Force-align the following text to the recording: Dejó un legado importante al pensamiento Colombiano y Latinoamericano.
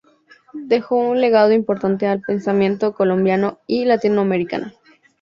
Dejó 0.55 0.95
un 0.95 1.21
legado 1.21 1.51
importante 1.53 2.07
al 2.07 2.21
pensamiento 2.21 2.95
Colombiano 2.95 3.59
y 3.67 3.85
Latinoamericano. 3.85 4.71